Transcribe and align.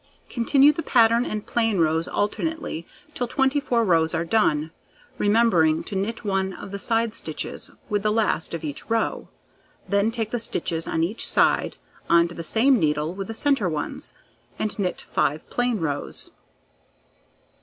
Continue 0.31 0.71
the 0.73 0.81
pattern 0.81 1.25
and 1.25 1.45
plain 1.45 1.77
rows 1.77 2.07
alternately 2.07 2.87
till 3.13 3.27
24 3.27 3.85
rows 3.85 4.15
are 4.15 4.25
done, 4.25 4.71
remembering 5.19 5.83
to 5.83 5.95
knit 5.95 6.25
1 6.25 6.53
of 6.53 6.71
the 6.71 6.79
side 6.79 7.13
stitches 7.13 7.69
with 7.87 8.01
the 8.01 8.11
last 8.11 8.55
of 8.55 8.63
each 8.63 8.89
row; 8.89 9.27
then 9.87 10.09
take 10.09 10.31
the 10.31 10.39
stitches 10.39 10.87
on 10.87 11.03
each 11.03 11.27
side 11.27 11.77
on 12.09 12.27
to 12.27 12.33
the 12.33 12.41
same 12.41 12.79
needle 12.79 13.13
with 13.13 13.27
the 13.27 13.35
centre 13.35 13.69
ones, 13.69 14.13
and 14.57 14.79
knit 14.79 15.05
5 15.07 15.47
plain 15.51 15.79
rows. 15.79 16.31